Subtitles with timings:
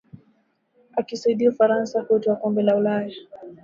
[0.97, 3.15] akiisaidia Ufaransa kutwaa kombe la Ulaya